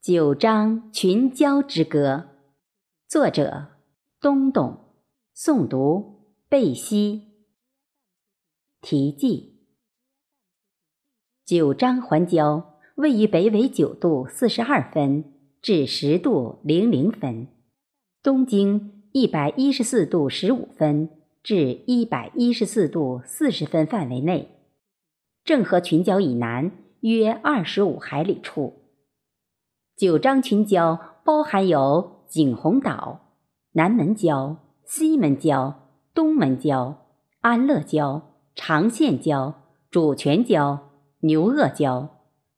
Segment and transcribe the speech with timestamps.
[0.00, 2.28] 九章群交之歌，
[3.08, 3.66] 作者
[4.20, 4.78] 东东，
[5.36, 7.32] 诵读贝西。
[8.80, 9.58] 题记：
[11.44, 12.62] 九章环礁
[12.94, 15.24] 位于北纬九度四十二分
[15.60, 17.48] 至十度零零分，
[18.22, 21.10] 东经一百一十四度十五分
[21.42, 24.48] 至一百一十四度四十分范围内，
[25.44, 26.70] 郑和群礁以南
[27.00, 28.77] 约二十五海里处。
[29.98, 33.32] 九章群礁包含有景洪岛、
[33.72, 35.74] 南门礁、西门礁、
[36.14, 36.94] 东门礁、
[37.40, 38.22] 安乐礁、
[38.54, 39.54] 长线礁、
[39.90, 40.78] 主权礁、
[41.22, 42.10] 牛轭礁、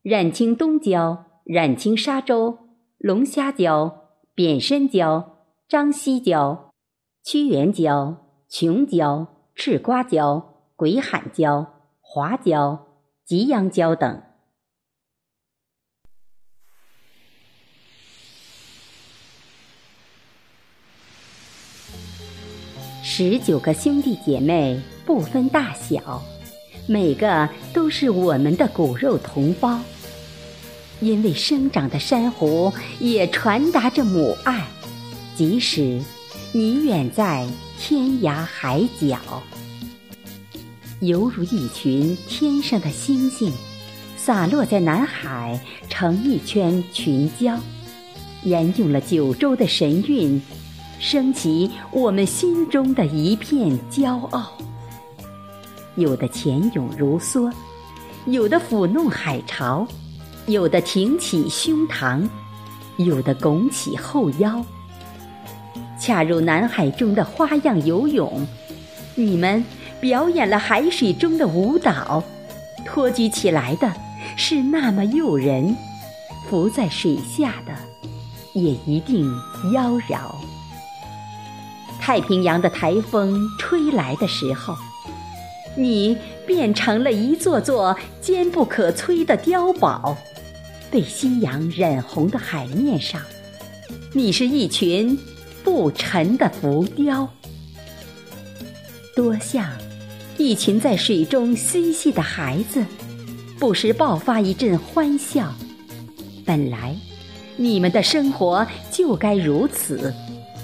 [0.02, 2.58] 冉青东礁、冉青沙洲、
[2.98, 3.90] 龙虾礁、
[4.34, 5.24] 扁身礁、
[5.66, 6.58] 张西礁、
[7.24, 8.16] 屈原礁、
[8.50, 10.42] 琼礁、赤瓜礁、
[10.76, 11.66] 鬼喊礁、
[12.02, 12.80] 华礁、
[13.24, 14.29] 吉阳礁等。
[23.22, 26.24] 十九个兄弟姐妹不分大小，
[26.86, 29.78] 每个都是我们的骨肉同胞。
[31.00, 34.66] 因为生长的珊瑚也传达着母爱，
[35.36, 36.00] 即使
[36.52, 37.46] 你远在
[37.78, 39.18] 天涯海角，
[41.00, 43.52] 犹如一群天上的星星，
[44.16, 45.60] 洒落在南海，
[45.90, 47.58] 成一圈群礁，
[48.44, 50.40] 沿用了九州的神韵。
[51.00, 54.52] 升起我们心中的一片骄傲。
[55.96, 57.50] 有的潜涌如梭，
[58.26, 59.86] 有的抚弄海潮，
[60.46, 62.28] 有的挺起胸膛，
[62.98, 64.62] 有的拱起后腰，
[65.98, 68.46] 恰如南海中的花样游泳。
[69.14, 69.64] 你们
[70.00, 72.22] 表演了海水中的舞蹈，
[72.84, 73.90] 托举起来的
[74.36, 75.74] 是那么诱人，
[76.48, 77.72] 浮在水下的
[78.52, 79.26] 也一定
[79.72, 80.18] 妖娆。
[82.00, 84.74] 太平洋的台风吹来的时候，
[85.76, 86.16] 你
[86.46, 90.16] 变成了一座座坚不可摧的碉堡，
[90.90, 93.20] 被夕阳染红的海面上，
[94.12, 95.16] 你是一群
[95.62, 97.28] 不沉的浮雕，
[99.14, 99.70] 多像
[100.36, 102.84] 一群在水中嬉戏的孩子，
[103.58, 105.52] 不时爆发一阵欢笑。
[106.44, 106.96] 本来，
[107.56, 110.12] 你们的生活就该如此。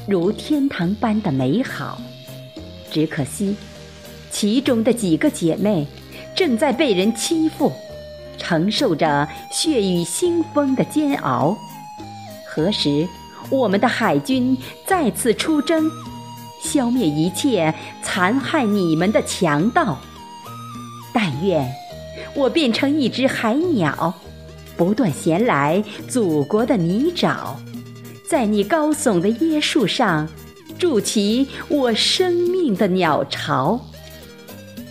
[0.09, 2.01] 如天堂般的美好，
[2.93, 3.57] 只可惜，
[4.31, 5.85] 其中的几个姐妹
[6.33, 7.73] 正在被人欺负，
[8.39, 11.57] 承受着血雨腥风的煎熬。
[12.49, 13.07] 何时
[13.51, 14.57] 我们的海军
[14.87, 15.91] 再次出征，
[16.63, 19.99] 消灭一切残害你们的强盗？
[21.13, 21.69] 但愿
[22.37, 24.15] 我变成一只海鸟，
[24.77, 27.57] 不断衔来祖国的泥沼。
[28.29, 30.29] 在你高耸的椰树上，
[30.81, 33.81] 筑起我生命的鸟巢。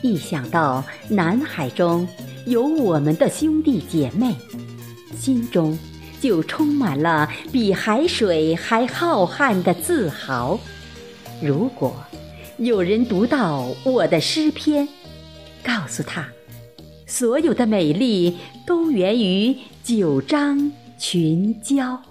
[0.02, 2.08] 一想到南海中
[2.46, 4.34] 有我们的兄弟姐妹，
[5.20, 5.78] 心中
[6.22, 10.58] 就充满了比海水还浩瀚的自豪。
[11.42, 11.94] 如果
[12.58, 14.88] 有人读到我的诗篇，
[15.62, 16.26] 告诉他，
[17.06, 22.02] 所有的美丽都源于九章群交。